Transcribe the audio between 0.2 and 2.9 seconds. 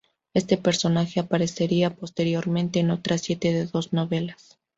Este personaje aparecería posteriormente en